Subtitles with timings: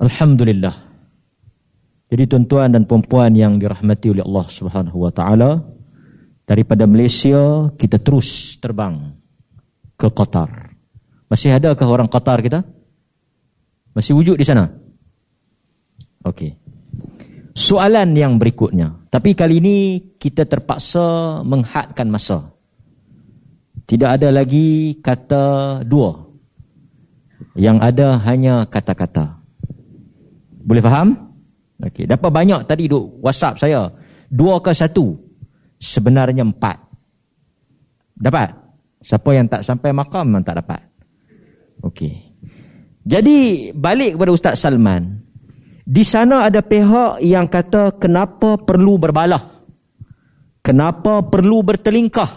[0.00, 0.72] Alhamdulillah.
[2.10, 5.62] Jadi tuan-tuan dan puan-puan yang dirahmati oleh Allah Subhanahu wa taala,
[6.48, 9.14] daripada Malaysia kita terus terbang
[9.94, 10.74] ke Qatar.
[11.30, 12.66] Masih adakah orang Qatar kita?
[13.94, 14.66] Masih wujud di sana?
[16.26, 16.58] Okey.
[17.54, 19.06] Soalan yang berikutnya.
[19.12, 19.76] Tapi kali ini
[20.18, 22.50] kita terpaksa menghadkan masa.
[23.86, 26.14] Tidak ada lagi kata dua.
[27.54, 29.39] Yang ada hanya kata-kata.
[30.60, 31.30] Boleh faham?
[31.80, 33.88] Okey, dapat banyak tadi duk WhatsApp saya.
[34.28, 35.16] Dua ke satu?
[35.80, 36.76] Sebenarnya empat.
[38.20, 38.52] Dapat?
[39.00, 40.84] Siapa yang tak sampai makam memang tak dapat.
[41.80, 42.36] Okey.
[43.00, 45.24] Jadi balik kepada Ustaz Salman.
[45.88, 49.40] Di sana ada pihak yang kata kenapa perlu berbalah?
[50.60, 52.28] Kenapa perlu bertelingkah?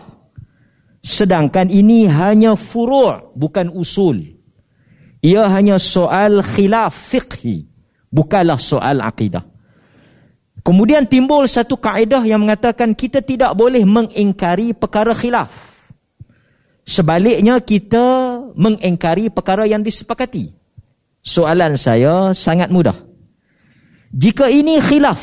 [1.03, 4.23] Sedangkan ini hanya furu' bukan usul.
[5.19, 7.72] Ia hanya soal khilaf fiqhi
[8.13, 9.41] bukanlah soal akidah.
[10.63, 15.51] Kemudian timbul satu kaedah yang mengatakan kita tidak boleh mengingkari perkara khilaf.
[16.87, 20.55] Sebaliknya kita mengingkari perkara yang disepakati.
[21.19, 22.95] Soalan saya sangat mudah.
[24.13, 25.19] Jika ini khilaf,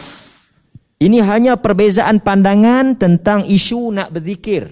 [1.00, 4.68] ini hanya perbezaan pandangan tentang isu nak berzikir.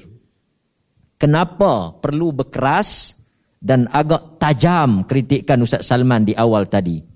[1.17, 3.17] Kenapa perlu berkeras
[3.57, 7.08] dan agak tajam kritikan Ustaz Salman di awal tadi?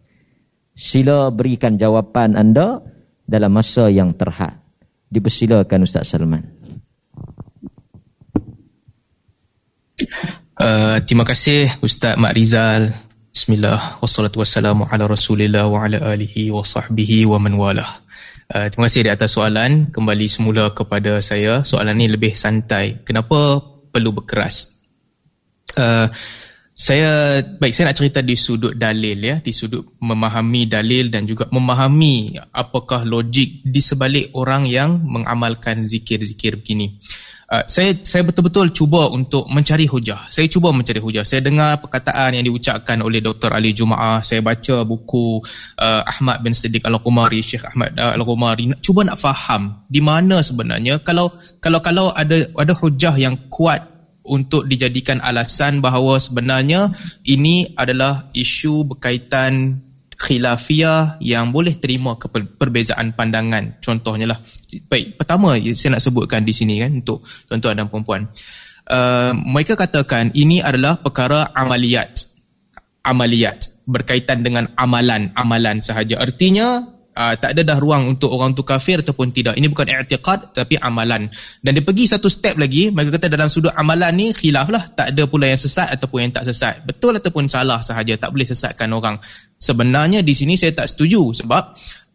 [0.73, 2.81] Sila berikan jawapan anda
[3.29, 4.57] dalam masa yang terhad.
[5.13, 6.45] Dipersilakan Ustaz Salman.
[10.57, 12.97] Uh, terima kasih Ustaz Mak Rizal.
[13.33, 14.01] Bismillah.
[14.01, 18.01] Wassalatu wassalamu ala rasulillah wa ala alihi wa sahbihi wa man walah.
[18.49, 19.93] Uh, terima kasih di atas soalan.
[19.93, 21.65] Kembali semula kepada saya.
[21.65, 23.05] Soalan ini lebih santai.
[23.05, 23.61] Kenapa
[23.93, 24.81] perlu berkeras?
[25.77, 26.09] Uh,
[26.73, 31.45] saya baik saya nak cerita di sudut dalil ya di sudut memahami dalil dan juga
[31.53, 36.97] memahami apakah logik di sebalik orang yang mengamalkan zikir-zikir begini.
[37.53, 40.25] Uh, saya saya betul-betul cuba untuk mencari hujah.
[40.33, 41.21] Saya cuba mencari hujah.
[41.21, 43.53] Saya dengar perkataan yang diucapkan oleh Dr.
[43.53, 44.25] Ali Jumaah.
[44.25, 45.45] Saya baca buku
[45.77, 48.73] uh, Ahmad bin Siddiq Al-Qumari, Syekh Ahmad uh, Al-Qumari.
[48.81, 51.29] Cuba nak faham di mana sebenarnya kalau
[51.61, 53.92] kalau kalau ada ada hujah yang kuat
[54.23, 56.95] untuk dijadikan alasan bahawa sebenarnya
[57.27, 59.83] ini adalah isu berkaitan
[60.23, 62.15] khilafiyah yang boleh terima
[62.59, 63.83] perbezaan pandangan.
[63.83, 64.39] Contohnya lah.
[64.87, 68.31] Baik pertama saya nak sebutkan di sini kan untuk tuan-tuan dan puan-puan.
[68.87, 72.27] Uh, mereka katakan ini adalah perkara amaliyat
[73.03, 76.23] amaliyat berkaitan dengan amalan amalan sahaja.
[76.23, 79.55] Artinya uh, tak ada dah ruang untuk orang tu kafir ataupun tidak.
[79.57, 81.29] Ini bukan i'tiqad tapi amalan.
[81.61, 84.85] Dan dia pergi satu step lagi, mereka kata dalam sudut amalan ni khilaf lah.
[84.93, 86.85] Tak ada pula yang sesat ataupun yang tak sesat.
[86.85, 89.17] Betul ataupun salah sahaja, tak boleh sesatkan orang.
[89.57, 91.63] Sebenarnya di sini saya tak setuju sebab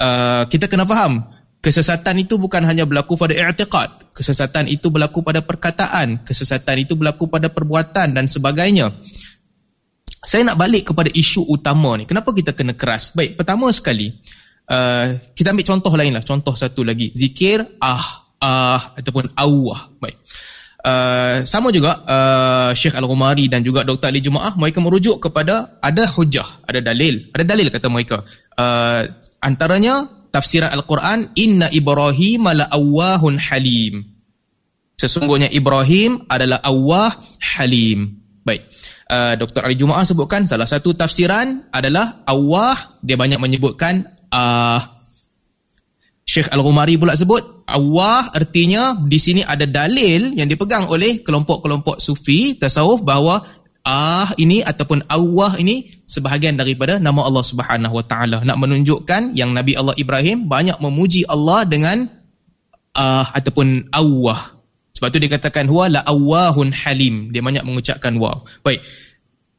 [0.03, 4.15] uh, kita kena faham kesesatan itu bukan hanya berlaku pada i'tiqad.
[4.15, 8.89] Kesesatan itu berlaku pada perkataan, kesesatan itu berlaku pada perbuatan dan sebagainya.
[10.27, 12.03] Saya nak balik kepada isu utama ni.
[12.03, 13.15] Kenapa kita kena keras?
[13.15, 14.11] Baik, pertama sekali,
[14.67, 16.23] Uh, kita ambil contoh lain lah.
[16.23, 17.15] Contoh satu lagi.
[17.15, 19.95] Zikir, ah, ah, ataupun awah.
[19.97, 20.19] Baik.
[20.87, 24.07] Uh, sama juga uh, Syekh Al-Rumari dan juga Dr.
[24.07, 27.27] Ali Jumaah mereka merujuk kepada ada hujah, ada dalil.
[27.35, 28.23] Ada dalil kata mereka.
[28.55, 29.03] Uh,
[29.43, 34.05] antaranya tafsiran Al-Quran inna Ibrahim la awahun halim.
[34.95, 37.11] Sesungguhnya Ibrahim adalah awah
[37.57, 38.23] halim.
[38.47, 38.71] Baik.
[39.11, 39.67] Uh, Dr.
[39.67, 44.79] Ali Jumaah sebutkan salah satu tafsiran adalah awah dia banyak menyebutkan uh,
[46.27, 52.59] Syekh Al-Ghumari pula sebut awah artinya di sini ada dalil yang dipegang oleh kelompok-kelompok sufi
[52.59, 53.39] tasawuf bahawa
[53.87, 58.43] ah ini ataupun awah ini sebahagian daripada nama Allah Subhanahu Wa Taala.
[58.43, 62.03] Nak menunjukkan yang Nabi Allah Ibrahim banyak memuji Allah dengan
[62.91, 64.59] ah ataupun awah.
[64.99, 67.31] Sebab tu dikatakan huwa la awahun halim.
[67.31, 68.83] Dia banyak mengucapkan wow baik.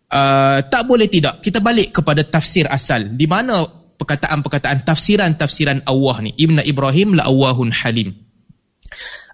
[0.08, 3.08] Uh, tak boleh tidak kita balik kepada tafsir asal.
[3.16, 6.30] Di mana perkataan-perkataan tafsiran-tafsiran Allah ni.
[6.38, 8.14] Ibn Ibrahim la awahun halim.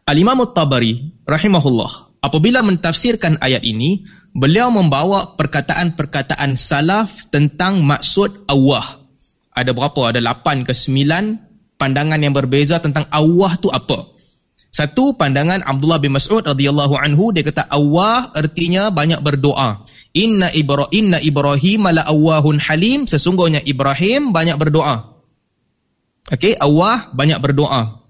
[0.05, 9.05] Al-Imam tabari rahimahullah apabila mentafsirkan ayat ini, beliau membawa perkataan-perkataan salaf tentang maksud Allah.
[9.55, 10.11] Ada berapa?
[10.11, 11.25] Ada lapan ke sembilan
[11.79, 14.11] pandangan yang berbeza tentang Allah tu apa.
[14.75, 19.87] Satu pandangan Abdullah bin Mas'ud radhiyallahu anhu dia kata Allah artinya banyak berdoa.
[20.15, 25.15] Inna Ibra Inna Ibrahim la awahun halim sesungguhnya Ibrahim banyak berdoa.
[26.31, 28.01] Okey, Allah banyak berdoa.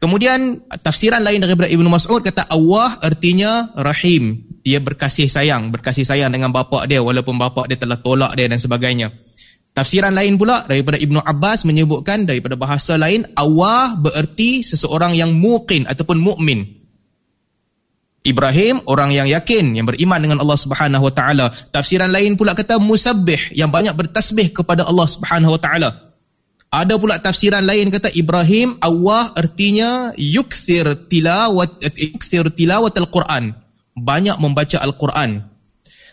[0.00, 4.48] Kemudian tafsiran lain daripada Ibnu Mas'ud kata Allah artinya rahim.
[4.64, 8.56] Dia berkasih sayang, berkasih sayang dengan bapa dia walaupun bapa dia telah tolak dia dan
[8.56, 9.12] sebagainya.
[9.76, 15.84] Tafsiran lain pula daripada Ibnu Abbas menyebutkan daripada bahasa lain awah bererti seseorang yang muqin
[15.84, 16.79] ataupun mukmin.
[18.20, 21.46] Ibrahim orang yang yakin yang beriman dengan Allah Subhanahu wa taala.
[21.72, 25.90] Tafsiran lain pula kata musabbih yang banyak bertasbih kepada Allah Subhanahu wa taala.
[26.70, 33.56] Ada pula tafsiran lain kata Ibrahim awah artinya yukthir tilawat yukthir tilawat al-Quran.
[33.96, 35.50] Banyak membaca Al-Quran.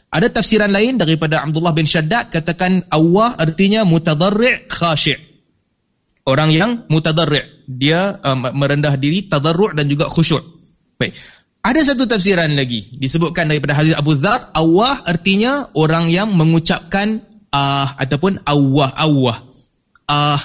[0.08, 5.20] Ada tafsiran lain daripada Abdullah bin Shaddad katakan awah artinya mutadarri' khashi'.
[6.28, 10.42] Orang yang mutadarri', dia uh, merendah diri, tadarru' dan juga khusyuk.
[10.98, 11.14] Baik.
[11.68, 17.20] Ada satu tafsiran lagi disebutkan daripada hadis Abu Dhar, awah artinya orang yang mengucapkan
[17.52, 19.38] ah ataupun awah awah.
[20.08, 20.40] Ah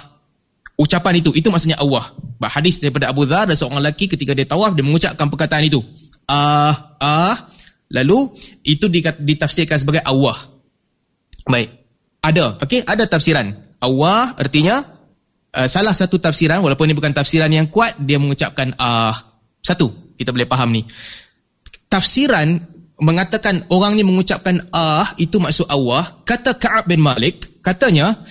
[0.75, 2.11] ucapan itu, itu maksudnya awah.
[2.43, 5.79] Hadis daripada Abu Dhar ada seorang lelaki ketika dia tawaf dia mengucapkan perkataan itu.
[6.27, 7.53] Ah ah
[7.93, 8.33] Lalu
[8.65, 8.89] itu
[9.21, 10.35] ditafsirkan sebagai Allah.
[11.45, 11.71] Baik.
[12.25, 13.53] Ada, okey, ada tafsiran.
[13.83, 14.81] Allah artinya
[15.53, 19.15] uh, salah satu tafsiran walaupun ini bukan tafsiran yang kuat dia mengucapkan ah uh,
[19.61, 20.02] satu.
[20.23, 20.87] Kita boleh faham ni.
[21.91, 22.49] Tafsiran
[23.03, 26.23] mengatakan orang ni mengucapkan ah itu maksud Allah.
[26.23, 28.23] Kata Ka'ab bin Malik, katanya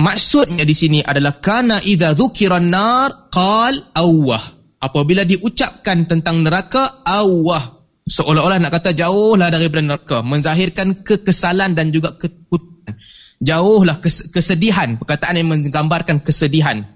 [0.00, 4.56] maksudnya di sini adalah kana idza dzukiran nar qal awah.
[4.78, 12.16] Apabila diucapkan tentang neraka awah seolah-olah nak kata jauhlah daripada neraka menzahirkan kekesalan dan juga
[12.16, 12.96] kekutan
[13.38, 14.00] jauhlah
[14.32, 16.88] kesedihan perkataan yang menggambarkan kesedihan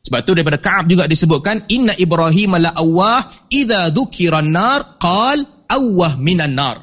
[0.00, 3.20] sebab tu daripada Ka'ab juga disebutkan inna ibrahim la awwah
[3.52, 6.76] idza dzukira nar qal awwah minan nar.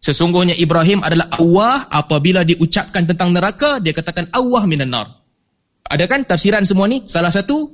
[0.00, 5.06] Sesungguhnya ibrahim adalah awwah apabila diucapkan tentang neraka dia katakan awwah minan nar.
[5.84, 7.04] Ada kan tafsiran semua ni?
[7.04, 7.68] Salah satu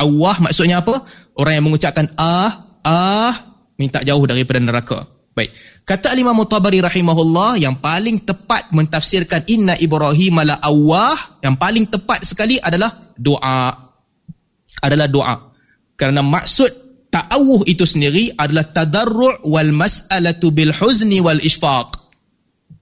[0.00, 1.04] awwah maksudnya apa?
[1.36, 3.34] Orang yang mengucapkan ah ah
[3.76, 5.17] minta jauh daripada neraka.
[5.38, 5.54] Baik.
[5.86, 12.26] Kata Imam Mutabari rahimahullah yang paling tepat mentafsirkan inna Ibrahim la awwah yang paling tepat
[12.26, 13.70] sekali adalah doa.
[14.82, 15.36] Adalah doa.
[15.94, 16.70] Kerana maksud
[17.06, 21.94] ta'awuh itu sendiri adalah tadarru' wal mas'alatu bil huzni wal ishfaq.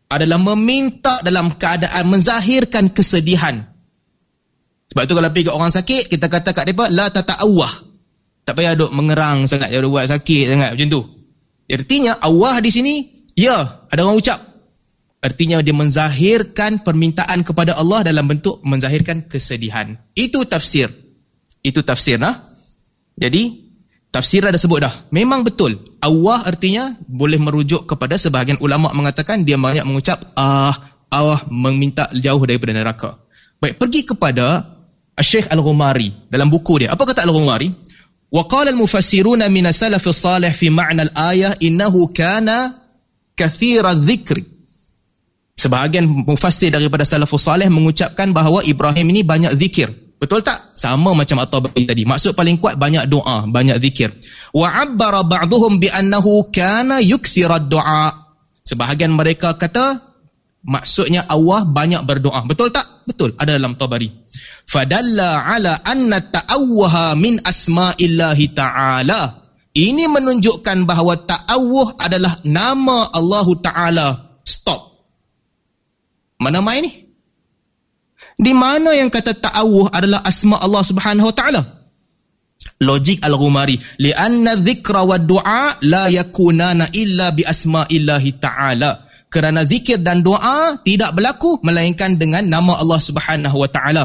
[0.08, 3.68] Adalah meminta dalam keadaan menzahirkan kesedihan.
[4.88, 7.72] Sebab tu kalau pergi orang sakit, kita kata kat mereka, la tata'awah.
[8.46, 11.15] Tak payah duk mengerang sangat, dia buat sakit sangat macam tu.
[11.66, 12.94] Artinya awah di sini,
[13.34, 14.38] ya, ada orang ucap.
[15.26, 19.98] Artinya dia menzahirkan permintaan kepada Allah dalam bentuk menzahirkan kesedihan.
[20.14, 20.86] Itu tafsir.
[21.66, 22.46] Itu tafsir nah.
[23.18, 23.66] Jadi
[24.14, 24.94] tafsir dah sebut dah.
[25.10, 25.98] Memang betul.
[25.98, 32.42] Awah artinya boleh merujuk kepada sebahagian ulama mengatakan dia banyak mengucap ah Allah meminta jauh
[32.46, 33.10] daripada neraka.
[33.58, 34.62] Baik, pergi kepada
[35.16, 36.92] Syekh Al-Ghumari dalam buku dia.
[36.92, 37.85] Apa kata Al-Ghumari?
[38.35, 42.47] وقال المفسرون من السلف الصالح في معنى الآية إنه كان
[43.37, 44.39] كثير الذكر
[45.61, 49.93] Sebahagian mufassir daripada salafus salih mengucapkan bahawa Ibrahim ini banyak zikir.
[50.17, 50.73] Betul tak?
[50.73, 52.01] Sama macam At-Tabari tadi.
[52.01, 54.09] Maksud paling kuat banyak doa, banyak zikir.
[54.57, 58.09] Wa 'abbara ba'dhum bi annahu kana yukthira ad-du'a.
[58.65, 60.04] Sebahagian mereka kata
[60.66, 62.42] maksudnya Allah banyak berdoa.
[62.44, 63.06] Betul tak?
[63.06, 63.32] Betul.
[63.38, 64.10] Ada dalam Tabari.
[64.66, 69.46] Fadalla ala anna ta'awwaha min asma'illahi ta'ala.
[69.76, 74.06] Ini menunjukkan bahawa ta'awuh adalah nama Allah Ta'ala.
[74.42, 75.06] Stop.
[76.42, 76.92] Mana main ni?
[78.36, 81.62] Di mana yang kata ta'awuh adalah asma Allah Subhanahu Wa Ta'ala?
[82.82, 83.76] Logik al-ghumari.
[84.00, 91.12] Li'anna dhikra wa du'a la yakunana illa bi asma'illahi ta'ala kerana zikir dan doa tidak
[91.12, 94.04] berlaku melainkan dengan nama Allah Subhanahu wa taala.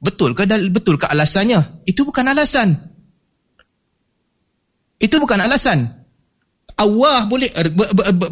[0.00, 1.84] Betul ke betul ke alasannya?
[1.84, 2.72] Itu bukan alasan.
[5.00, 6.00] Itu bukan alasan.
[6.80, 7.68] Allah boleh er,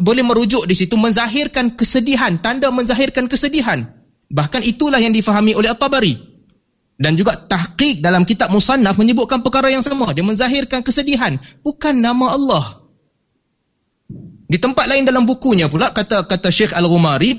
[0.01, 3.85] boleh merujuk di situ menzahirkan kesedihan, tanda menzahirkan kesedihan.
[4.29, 6.17] Bahkan itulah yang difahami oleh At-Tabari.
[6.99, 10.11] Dan juga tahqiq dalam kitab Musannaf menyebutkan perkara yang sama.
[10.11, 12.78] Dia menzahirkan kesedihan, bukan nama Allah.
[14.49, 17.37] Di tempat lain dalam bukunya pula kata kata Syekh Al-Ghumari,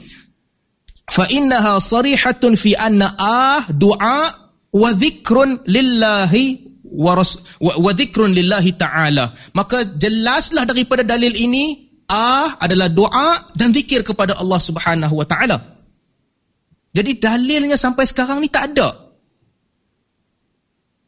[1.11, 4.31] fa innaha sarihatun fi anna ah du'a
[4.71, 7.19] wa dhikrun lillahi wa,
[7.59, 9.35] wa dhikrun lillahi ta'ala.
[9.59, 15.59] Maka jelaslah daripada dalil ini ah adalah doa dan zikir kepada Allah Subhanahu wa taala.
[16.95, 19.11] Jadi dalilnya sampai sekarang ni tak ada.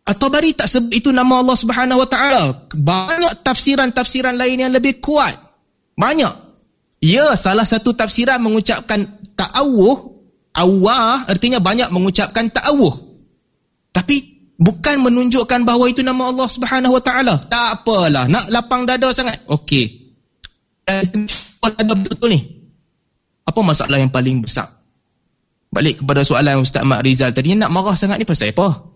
[0.02, 2.42] Atau bari tak sebut itu nama Allah Subhanahu wa taala.
[2.74, 5.51] Banyak tafsiran-tafsiran lain yang lebih kuat
[6.02, 6.34] banyak
[6.98, 9.06] ya salah satu tafsiran mengucapkan
[9.38, 9.96] ta'awuh,
[10.58, 13.14] awah artinya banyak mengucapkan ta'awuh.
[13.94, 14.16] Tapi
[14.58, 17.34] bukan menunjukkan bahawa itu nama Allah Subhanahu Wa Taala.
[17.46, 19.38] Tak apalah, nak lapang dada sangat.
[19.46, 20.14] Okey.
[20.82, 22.40] Dada betul ni.
[23.46, 24.66] Apa masalah yang paling besar?
[25.72, 28.92] Balik kepada soalan Ustaz Mak Rizal tadi, nak marah sangat ni pasal apa?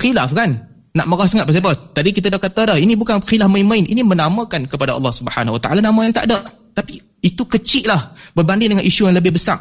[0.00, 0.71] Khilaf kan?
[0.92, 1.72] Nak marah sangat pasal apa?
[1.96, 5.80] Tadi kita dah kata dah, ini bukan khilaf main-main, ini menamakan kepada Allah Subhanahu Taala
[5.80, 6.44] nama yang tak ada.
[6.76, 9.56] Tapi itu kecil lah berbanding dengan isu yang lebih besar.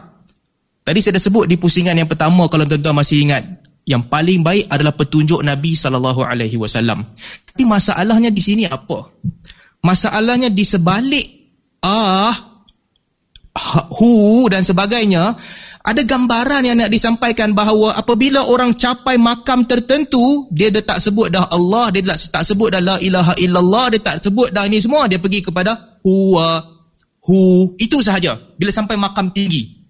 [0.84, 3.48] Tadi saya dah sebut di pusingan yang pertama kalau tuan-tuan masih ingat,
[3.88, 7.06] yang paling baik adalah petunjuk Nabi sallallahu alaihi wasallam.
[7.48, 9.08] Tapi masalahnya di sini apa?
[9.82, 11.28] Masalahnya di sebalik
[11.82, 12.36] ah
[14.00, 15.36] hu dan sebagainya
[15.82, 21.34] ada gambaran yang nak disampaikan bahawa apabila orang capai makam tertentu dia dah tak sebut
[21.34, 24.78] dah Allah dia tak, tak sebut dah la ilaha illallah dia tak sebut dah ini
[24.78, 26.62] semua dia pergi kepada huwa
[27.26, 27.74] hu.
[27.78, 28.38] Itu sahaja.
[28.58, 29.82] Bila sampai makam tinggi.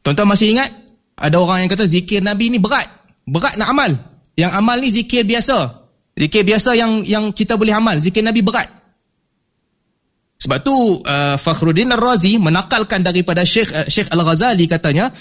[0.00, 0.72] Tuan-tuan masih ingat?
[1.20, 2.88] Ada orang yang kata zikir nabi ni berat.
[3.28, 3.92] Berat nak amal.
[4.36, 5.88] Yang amal ni zikir biasa.
[6.16, 8.00] Zikir biasa yang yang kita boleh amal.
[8.00, 8.79] Zikir nabi berat
[10.40, 10.72] sebab tu
[11.04, 15.12] uh, Fakhruddin Ar-Razi menakalkan daripada Syekh uh, Syekh Al-Ghazali katanya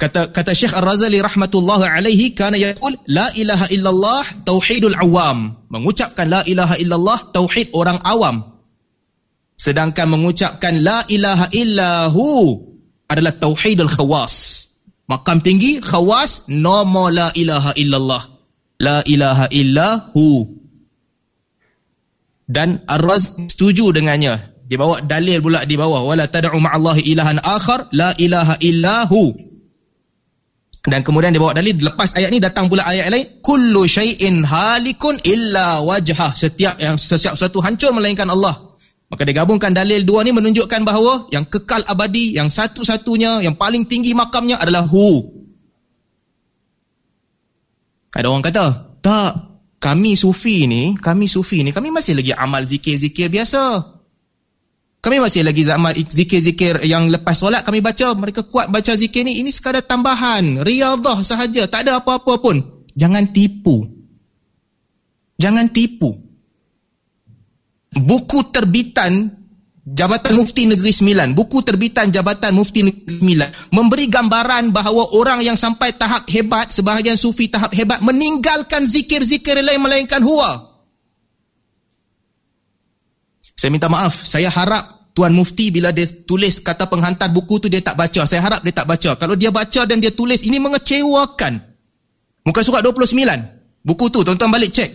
[0.00, 5.68] kata kata Syekh Ar-Razali rahmatullah alaihi kana yaqul la ilaha illallah tauhidul awam.
[5.68, 8.56] Mengucapkan la ilaha illallah tauhid orang awam.
[9.52, 12.56] Sedangkan mengucapkan la ilaha illahu
[13.12, 14.64] adalah tauhidul khawas.
[15.12, 18.22] Makam tinggi khawas more la ilaha illallah.
[18.80, 20.48] La ilaha illahu.
[22.48, 26.08] Dan Ar-Razi setuju dengannya dia bawa dalil pula di bawah.
[26.08, 29.36] Wala tad'u ma'allahi ilahan akhar la ilaha illahu.
[30.84, 35.20] Dan kemudian dia bawa dalil lepas ayat ni datang pula ayat lain kullu syai'in halikun
[35.24, 36.32] illa wajhah.
[36.32, 38.56] Setiap yang setiap sesuatu hancur melainkan Allah.
[39.08, 43.84] Maka dia gabungkan dalil dua ni menunjukkan bahawa yang kekal abadi yang satu-satunya yang paling
[43.84, 45.28] tinggi makamnya adalah hu.
[48.16, 48.64] Ada orang kata
[49.04, 49.32] tak
[49.76, 53.93] kami sufi ni kami sufi ni kami masih lagi amal zikir-zikir biasa
[55.04, 59.36] kami masih lagi zaman zikir-zikir yang lepas solat kami baca, mereka kuat baca zikir ni,
[59.44, 62.88] ini sekadar tambahan, riadah sahaja, tak ada apa-apa pun.
[62.96, 63.84] Jangan tipu.
[65.36, 66.08] Jangan tipu.
[67.94, 69.28] Buku terbitan
[69.84, 75.60] Jabatan Mufti Negeri Sembilan, buku terbitan Jabatan Mufti Negeri Sembilan memberi gambaran bahawa orang yang
[75.60, 80.73] sampai tahap hebat, sebahagian sufi tahap hebat meninggalkan zikir-zikir lain melainkan huwa.
[83.54, 87.78] Saya minta maaf, saya harap Tuan Mufti bila dia tulis kata penghantar buku tu dia
[87.78, 88.26] tak baca.
[88.26, 89.14] Saya harap dia tak baca.
[89.14, 91.62] Kalau dia baca dan dia tulis, ini mengecewakan.
[92.42, 93.14] Muka surat 29.
[93.86, 94.90] Buku tu, tuan-tuan balik cek.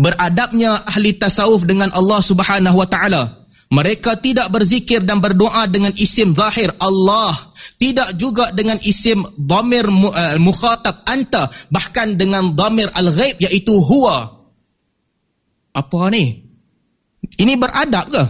[0.00, 3.22] Beradabnya ahli tasawuf dengan Allah subhanahu wa ta'ala.
[3.66, 7.36] Mereka tidak berzikir dan berdoa dengan isim zahir Allah.
[7.76, 11.52] Tidak juga dengan isim damir uh, mukhatab anta.
[11.68, 14.48] Bahkan dengan damir al-ghaib iaitu huwa.
[15.76, 16.45] Apa ni?
[17.36, 18.24] Ini beradab ke?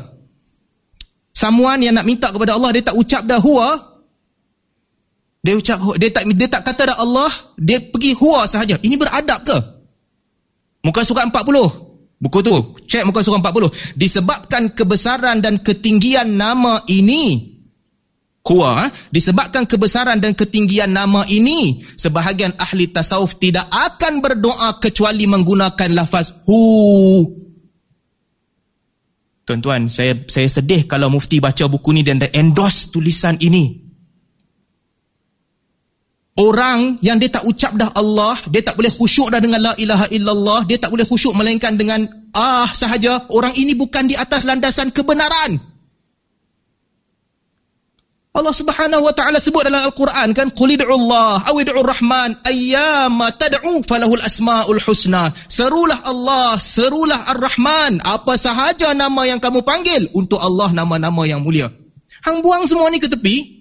[1.37, 3.76] Someone yang nak minta kepada Allah, dia tak ucap dah huwa.
[5.45, 8.81] Dia ucap, dia tak dia tak kata dah Allah, dia pergi huwa sahaja.
[8.81, 9.59] Ini beradab ke?
[10.81, 11.85] Muka surat 40.
[12.16, 12.57] Buku tu,
[12.88, 13.69] cek muka surat 40.
[14.00, 17.52] Disebabkan kebesaran dan ketinggian nama ini,
[18.49, 18.90] huwa, eh?
[19.12, 26.33] disebabkan kebesaran dan ketinggian nama ini, sebahagian ahli tasawuf tidak akan berdoa kecuali menggunakan lafaz
[26.49, 27.46] hu
[29.47, 33.87] Tuan-tuan, saya saya sedih kalau mufti baca buku ni dan endorse tulisan ini.
[36.37, 40.11] Orang yang dia tak ucap dah Allah, dia tak boleh khusyuk dah dengan la ilaha
[40.12, 42.05] illallah, dia tak boleh khusyuk melainkan dengan
[42.37, 45.75] ah sahaja, orang ini bukan di atas landasan kebenaran.
[48.37, 54.76] Allah Subhanahu wa taala sebut dalam Al-Quran kan Allah aw rahman ayyama tad'u falahul asmaul
[54.85, 55.33] husna.
[55.49, 58.05] Serulah Allah serulah Ar-Rahman.
[58.05, 61.73] Apa sahaja nama yang kamu panggil untuk Allah nama-nama yang mulia.
[62.28, 63.57] Hang buang semua ni ke tepi.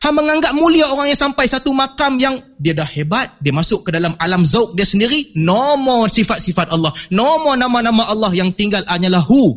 [0.00, 3.92] Hang menganggap mulia orang yang sampai satu makam yang dia dah hebat dia masuk ke
[3.92, 6.96] dalam alam zauq dia sendiri nomor sifat-sifat Allah.
[7.12, 9.52] Nomor nama-nama Allah yang tinggal hanyalah hu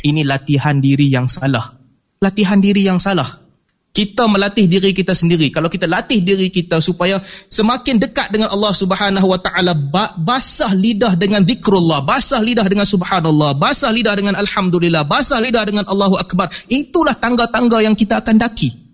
[0.00, 1.77] ini latihan diri yang salah
[2.22, 3.46] latihan diri yang salah.
[3.88, 5.50] Kita melatih diri kita sendiri.
[5.50, 7.18] Kalau kita latih diri kita supaya
[7.50, 9.74] semakin dekat dengan Allah Subhanahu Wa Taala,
[10.14, 15.82] basah lidah dengan zikrullah, basah lidah dengan subhanallah, basah lidah dengan alhamdulillah, basah lidah dengan
[15.90, 16.46] Allahu Akbar.
[16.70, 18.87] Itulah tangga-tangga yang kita akan daki.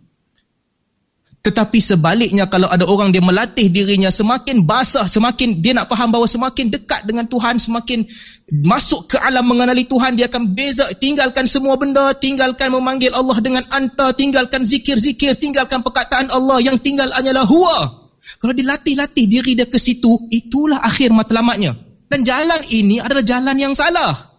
[1.44, 6.24] Tetapi sebaliknya kalau ada orang dia melatih dirinya semakin basah, semakin dia nak faham bahawa
[6.24, 8.00] semakin dekat dengan Tuhan, semakin
[8.64, 13.60] masuk ke alam mengenali Tuhan, dia akan beza, tinggalkan semua benda, tinggalkan memanggil Allah dengan
[13.68, 18.08] anta, tinggalkan zikir-zikir, tinggalkan perkataan Allah yang tinggal hanyalah huwa.
[18.40, 21.76] Kalau dilatih-latih diri dia ke situ, itulah akhir matlamatnya.
[22.08, 24.33] Dan jalan ini adalah jalan yang salah.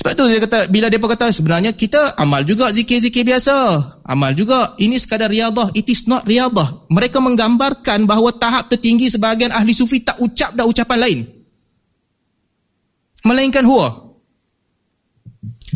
[0.00, 3.56] Sebab tu dia kata bila depa kata sebenarnya kita amal juga zikir-zikir biasa.
[4.00, 6.88] Amal juga ini sekadar riadah, it is not riadah.
[6.88, 11.18] Mereka menggambarkan bahawa tahap tertinggi sebahagian ahli sufi tak ucap dah ucapan lain.
[13.28, 14.16] Melainkan huwa.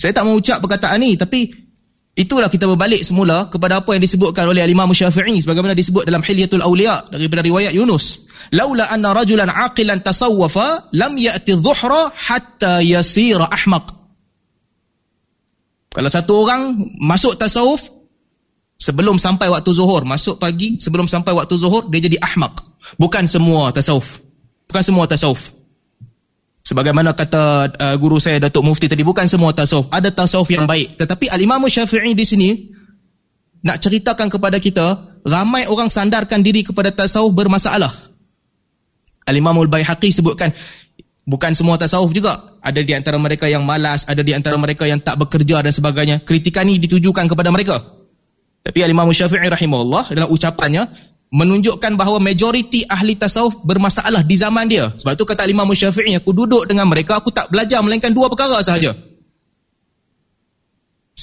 [0.01, 1.53] Saya tak mau ucap perkataan ni tapi
[2.17, 6.65] itulah kita berbalik semula kepada apa yang disebutkan oleh Imam Syafi'i sebagaimana disebut dalam Hilyatul
[6.65, 8.25] Auliya daripada riwayat Yunus.
[8.57, 13.94] Laula anna rajulan aqilan tasawwafa lam ya'ti dhuhra hatta yasira ahmaq.
[15.95, 17.87] Kalau satu orang masuk tasawuf
[18.83, 22.59] sebelum sampai waktu zuhur, masuk pagi sebelum sampai waktu zuhur, dia jadi ahmak.
[22.99, 24.19] Bukan semua tasawuf.
[24.67, 25.55] Bukan semua tasawuf.
[26.65, 29.87] Sebagaimana kata uh, guru saya Datuk Mufti tadi, bukan semua tasawuf.
[29.95, 30.99] Ada tasawuf yang baik.
[30.99, 32.49] Tetapi Al-Imam Syafi'i di sini
[33.63, 37.93] nak ceritakan kepada kita, ramai orang sandarkan diri kepada tasawuf bermasalah.
[39.31, 40.53] Al-Imam Al-Bayhaqi sebutkan,
[41.25, 42.61] Bukan semua tasawuf juga.
[42.61, 46.21] Ada di antara mereka yang malas, ada di antara mereka yang tak bekerja dan sebagainya.
[46.21, 47.81] Kritikan ini ditujukan kepada mereka.
[48.65, 50.89] Tapi Al-Imam Syafi'i rahimahullah dalam ucapannya
[51.33, 54.93] menunjukkan bahawa majoriti ahli tasawuf bermasalah di zaman dia.
[54.97, 58.61] Sebab tu kata Al-Imam Syafi'i, aku duduk dengan mereka, aku tak belajar melainkan dua perkara
[58.61, 58.93] sahaja.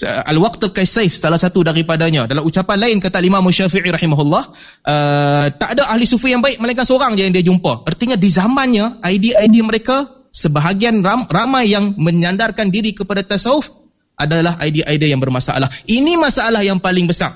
[0.01, 2.23] Al-Waqt al-Kaisayf salah satu daripadanya.
[2.23, 4.43] Dalam ucapan lain kata Imam Syafi'i rahimahullah
[4.87, 7.83] uh, tak ada ahli sufi yang baik melainkan seorang je yang dia jumpa.
[7.83, 9.95] Artinya di zamannya idea-idea mereka
[10.31, 13.67] sebahagian ram, ramai yang menyandarkan diri kepada tasawuf
[14.15, 15.67] adalah idea-idea yang bermasalah.
[15.83, 17.35] Ini masalah yang paling besar.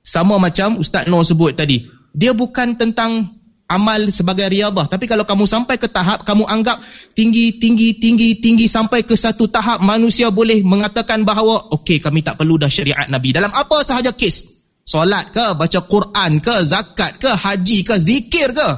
[0.00, 1.84] Sama macam Ustaz Noor sebut tadi.
[2.16, 3.37] Dia bukan tentang
[3.68, 4.88] amal sebagai riadah.
[4.88, 6.80] Tapi kalau kamu sampai ke tahap, kamu anggap
[7.12, 12.40] tinggi, tinggi, tinggi, tinggi sampai ke satu tahap manusia boleh mengatakan bahawa okey kami tak
[12.40, 13.36] perlu dah syariat Nabi.
[13.36, 14.58] Dalam apa sahaja kes.
[14.88, 18.68] Solat ke, baca Quran ke, zakat ke, haji ke, zikir ke.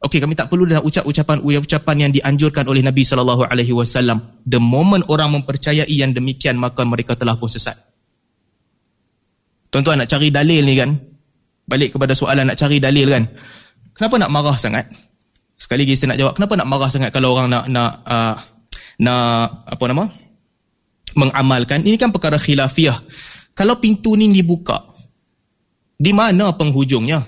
[0.00, 4.46] Okey kami tak perlu dah ucap ucapan ucapan yang dianjurkan oleh Nabi sallallahu alaihi wasallam.
[4.46, 7.74] The moment orang mempercayai yang demikian maka mereka telah pun sesat.
[9.74, 10.90] Tuan-tuan nak cari dalil ni kan?
[11.66, 13.26] Balik kepada soalan nak cari dalil kan?
[14.00, 14.88] Kenapa nak marah sangat?
[15.60, 18.34] Sekali lagi saya nak jawab, kenapa nak marah sangat kalau orang nak nak uh,
[18.96, 20.04] nak apa nama?
[21.16, 21.82] mengamalkan.
[21.82, 22.94] Ini kan perkara khilafiah.
[23.52, 24.78] Kalau pintu ni dibuka,
[25.98, 27.20] di mana penghujungnya?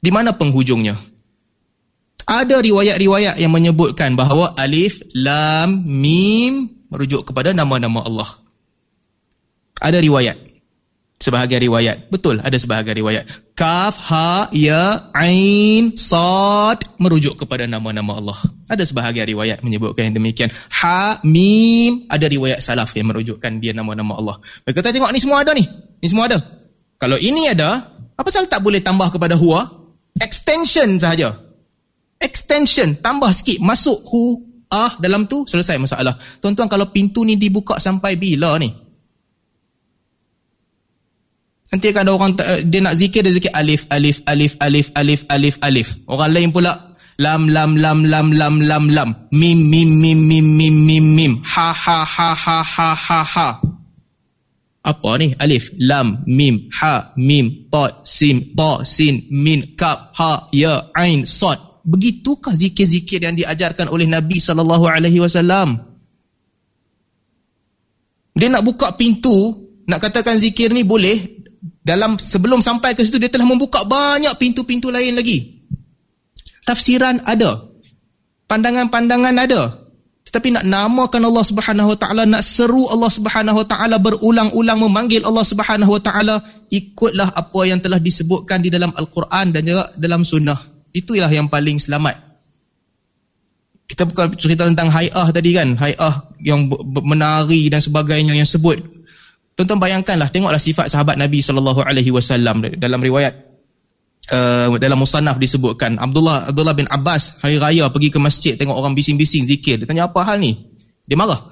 [0.00, 0.96] Di mana penghujungnya?
[2.30, 8.30] Ada riwayat-riwayat yang menyebutkan bahawa alif, lam, mim merujuk kepada nama-nama Allah.
[9.82, 10.38] Ada riwayat.
[11.20, 12.08] Sebahagian riwayat.
[12.08, 13.28] Betul, ada sebahagian riwayat.
[13.52, 18.40] Kaf, Ha, Ya, Ain, Sad merujuk kepada nama-nama Allah.
[18.72, 20.48] Ada sebahagian riwayat menyebutkan yang demikian.
[20.80, 24.36] Ha, Mim, ada riwayat salaf yang merujukkan dia nama-nama Allah.
[24.64, 25.60] Mereka kata tengok ni semua ada ni.
[26.00, 26.40] Ni semua ada.
[26.96, 27.84] Kalau ini ada,
[28.16, 29.68] apa salah tak boleh tambah kepada Huwa?
[30.16, 31.36] Extension sahaja.
[32.16, 33.60] Extension, tambah sikit.
[33.60, 34.40] Masuk Hu,
[34.72, 36.16] Ah dalam tu, selesai masalah.
[36.40, 38.72] Tuan-tuan kalau pintu ni dibuka sampai bila ni?
[41.70, 45.22] Nanti akan ada orang eh, dia nak zikir dia zikir alif alif alif alif alif
[45.30, 45.88] alif alif.
[46.10, 50.76] Orang lain pula lam lam lam lam lam lam lam mim mim mim mim mim
[50.82, 53.48] mim mim ha ha ha ha ha ha ha.
[54.80, 55.30] Apa ni?
[55.38, 61.70] Alif lam mim ha mim ta sin ta sin min kaf ha ya ain sad.
[61.86, 65.80] Begitukah zikir-zikir yang diajarkan oleh Nabi sallallahu alaihi wasallam?
[68.36, 69.56] Dia nak buka pintu,
[69.88, 71.40] nak katakan zikir ni boleh,
[71.90, 75.58] dalam sebelum sampai ke situ dia telah membuka banyak pintu-pintu lain lagi.
[76.62, 77.66] Tafsiran ada.
[78.46, 79.90] Pandangan-pandangan ada.
[80.30, 85.26] Tetapi nak namakan Allah Subhanahu Wa Taala, nak seru Allah Subhanahu Wa Taala berulang-ulang memanggil
[85.26, 86.38] Allah Subhanahu Wa Taala,
[86.70, 90.62] ikutlah apa yang telah disebutkan di dalam Al-Quran dan juga dalam sunnah.
[90.94, 92.14] Itulah yang paling selamat.
[93.90, 96.70] Kita bukan cerita tentang hayah tadi kan, hayah yang
[97.02, 98.78] menari dan sebagainya yang sebut
[99.60, 103.36] Tuan-tuan bayangkanlah, tengoklah sifat sahabat Nabi sallallahu alaihi wasallam dalam riwayat
[104.32, 108.96] uh, dalam musannaf disebutkan Abdullah Abdullah bin Abbas hari raya pergi ke masjid tengok orang
[108.96, 109.76] bising-bising zikir.
[109.76, 110.56] Dia tanya apa hal ni?
[111.04, 111.44] Dia marah.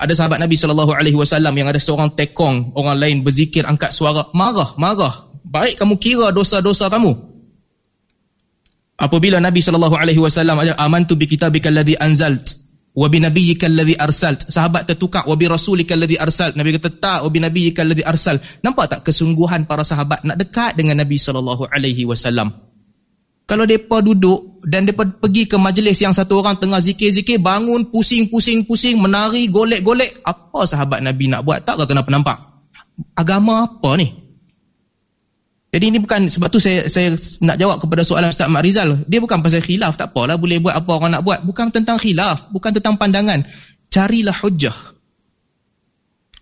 [0.00, 4.32] Ada sahabat Nabi sallallahu alaihi wasallam yang ada seorang tekong, orang lain berzikir angkat suara,
[4.32, 5.28] marah, marah.
[5.44, 7.12] Baik kamu kira dosa-dosa kamu.
[8.96, 12.59] Apabila Nabi sallallahu alaihi wasallam amantu bi kitabikal ladzi anzalt
[12.94, 14.50] wa bi nabiyyika alladhi arsalt.
[14.50, 16.58] Sahabat tertukar wa bi rasulika alladhi arsalt.
[16.58, 20.74] Nabi kata tak wa bi nabiyyika alladhi arsal nampak tak kesungguhan para sahabat nak dekat
[20.74, 22.50] dengan nabi sallallahu alaihi wasallam?
[23.50, 28.94] Kalau depa duduk dan depa pergi ke majlis yang satu orang tengah zikir-zikir bangun pusing-pusing-pusing
[28.94, 31.66] menari golek-golek apa sahabat nabi nak buat?
[31.66, 32.38] Tak kata nampak?
[33.18, 34.19] Agama apa ni
[35.70, 37.14] Jadi ini bukan sebab tu saya saya
[37.46, 39.06] nak jawab kepada soalan Ustaz Mak Rizal.
[39.06, 41.46] Dia bukan pasal khilaf, tak apalah boleh buat apa orang nak buat.
[41.46, 43.46] Bukan tentang khilaf, bukan tentang pandangan.
[43.86, 44.74] Carilah hujah.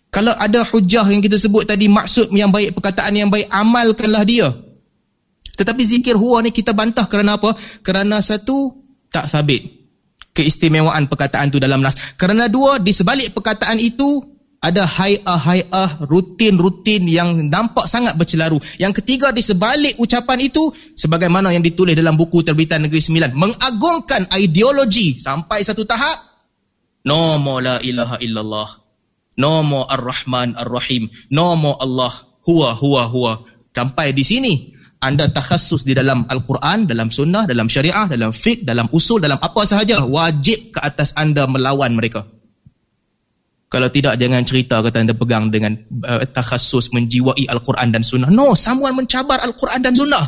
[0.09, 4.49] Kalau ada hujah yang kita sebut tadi maksud yang baik, perkataan yang baik, amalkanlah dia.
[5.61, 7.53] Tetapi zikir huwa ni kita bantah kerana apa?
[7.85, 8.73] Kerana satu
[9.13, 9.79] tak sabit
[10.33, 12.15] keistimewaan perkataan tu dalam nas.
[12.15, 18.59] Kerana dua di sebalik perkataan itu ada hai'ah-hai'ah rutin-rutin yang nampak sangat bercelaru.
[18.83, 20.67] Yang ketiga di sebalik ucapan itu
[20.99, 26.29] sebagaimana yang ditulis dalam buku terbitan Negeri Sembilan mengagungkan ideologi sampai satu tahap
[27.07, 28.69] no more la ilaha illallah
[29.39, 32.11] no more ar-rahman ar-rahim no more Allah
[32.43, 33.33] huwa huwa huwa
[33.71, 34.55] sampai di sini
[34.99, 39.63] anda takhasus di dalam Al-Quran, dalam sunnah, dalam syariah, dalam fiqh, dalam usul, dalam apa
[39.63, 42.27] sahaja wajib ke atas anda melawan mereka.
[43.69, 48.33] Kalau tidak jangan cerita kata anda pegang dengan uh, takhasus menjiwai Al-Quran dan Sunnah.
[48.33, 50.25] No, someone mencabar Al-Quran dan Sunnah.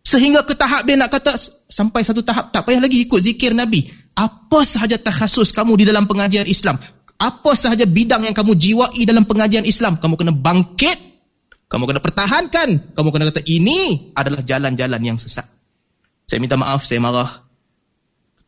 [0.00, 1.36] Sehingga ke tahap dia nak kata
[1.68, 3.92] sampai satu tahap tak payah lagi ikut zikir Nabi.
[4.16, 6.80] Apa sahaja takhasus kamu di dalam pengajian Islam.
[7.20, 10.00] Apa sahaja bidang yang kamu jiwai dalam pengajian Islam.
[10.00, 10.96] Kamu kena bangkit.
[11.68, 12.96] Kamu kena pertahankan.
[12.96, 15.44] Kamu kena kata ini adalah jalan-jalan yang sesat.
[16.24, 17.44] Saya minta maaf, saya marah.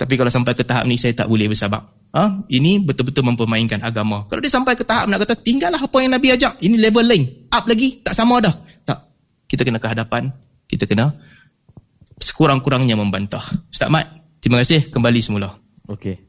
[0.00, 4.24] Tapi kalau sampai ke tahap ni saya tak boleh bersabar ha, ini betul-betul mempermainkan agama.
[4.30, 7.26] Kalau dia sampai ke tahap nak kata tinggallah apa yang Nabi ajak, ini level lain,
[7.50, 8.54] up lagi, tak sama dah.
[8.86, 8.98] Tak.
[9.50, 10.30] Kita kena ke hadapan,
[10.70, 11.12] kita kena
[12.22, 13.42] sekurang-kurangnya membantah.
[13.68, 14.06] Ustaz Mat,
[14.38, 15.58] terima kasih kembali semula.
[15.90, 16.23] Okey.